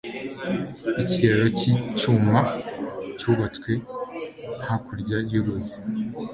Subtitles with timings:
[1.03, 2.39] Ikiraro cyicyuma
[3.19, 3.71] cyubatswe
[4.67, 5.77] hakurya yuruzi.